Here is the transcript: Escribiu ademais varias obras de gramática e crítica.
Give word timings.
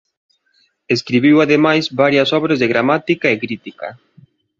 Escribiu 0.95 1.35
ademais 1.39 1.83
varias 2.01 2.29
obras 2.37 2.57
de 2.59 2.67
gramática 2.73 3.27
e 3.29 3.39
crítica. 3.43 3.87